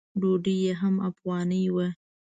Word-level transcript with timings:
ډوډۍ 0.19 0.55
یې 0.63 0.73
هم 0.81 0.95
افغاني 1.09 1.63
وه. 1.75 1.87